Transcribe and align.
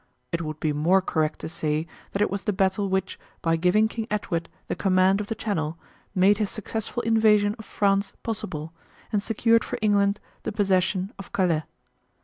It 0.31 0.41
would 0.41 0.59
be 0.59 0.73
more 0.73 0.99
correct 0.99 1.37
to 1.41 1.47
say 1.47 1.85
that 2.11 2.23
it 2.23 2.31
was 2.31 2.45
the 2.45 2.53
battle 2.53 2.89
which, 2.89 3.19
by 3.43 3.55
giving 3.55 3.87
King 3.87 4.07
Edward 4.09 4.49
the 4.67 4.75
command 4.75 5.21
of 5.21 5.27
the 5.27 5.35
Channel, 5.35 5.77
made 6.15 6.39
his 6.39 6.49
successful 6.49 7.03
invasion 7.03 7.53
of 7.59 7.65
France 7.65 8.13
possible, 8.23 8.73
and 9.11 9.21
secured 9.21 9.63
for 9.63 9.77
England 9.79 10.19
the 10.41 10.51
possession 10.51 11.13
of 11.19 11.31
Calais. 11.31 11.65